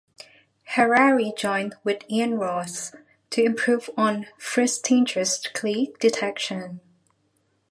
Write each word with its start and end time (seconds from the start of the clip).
Harary 0.71 1.31
joined 1.37 1.75
with 1.83 2.09
Ian 2.09 2.39
Ross 2.39 2.91
to 3.29 3.43
improve 3.43 3.87
on 3.95 4.25
Festinger's 4.39 5.37
clique 5.53 5.99
detection. 5.99 6.79